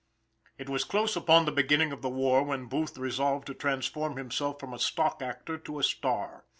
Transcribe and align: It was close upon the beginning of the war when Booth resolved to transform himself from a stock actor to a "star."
It 0.57 0.67
was 0.67 0.83
close 0.83 1.15
upon 1.15 1.45
the 1.45 1.51
beginning 1.51 1.91
of 1.91 2.01
the 2.01 2.09
war 2.09 2.41
when 2.41 2.65
Booth 2.65 2.97
resolved 2.97 3.45
to 3.45 3.53
transform 3.53 4.17
himself 4.17 4.59
from 4.59 4.73
a 4.73 4.79
stock 4.79 5.21
actor 5.21 5.59
to 5.59 5.77
a 5.77 5.83
"star." 5.83 6.45